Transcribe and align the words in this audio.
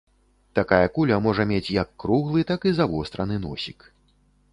Такая 0.59 0.85
куля 0.95 1.19
можа 1.25 1.45
мець 1.51 1.73
як 1.75 1.91
круглы, 2.03 2.45
так 2.53 2.65
і 2.71 2.73
завостраны 2.79 3.37
носік. 3.45 3.79